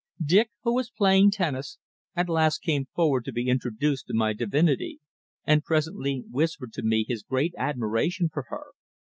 Dick, 0.25 0.49
who 0.63 0.73
was 0.73 0.89
playing 0.89 1.29
tennis, 1.29 1.77
at 2.15 2.27
last 2.27 2.63
came 2.63 2.87
forward 2.95 3.23
to 3.23 3.31
be 3.31 3.47
introduced 3.49 4.07
to 4.07 4.15
my 4.15 4.33
divinity, 4.33 4.99
and 5.45 5.63
presently 5.63 6.23
whispered 6.31 6.73
to 6.73 6.81
me 6.81 7.05
his 7.07 7.21
great 7.21 7.53
admiration 7.55 8.27
for 8.27 8.47
her. 8.49 8.71